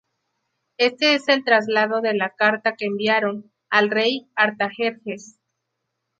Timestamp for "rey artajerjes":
3.91-5.37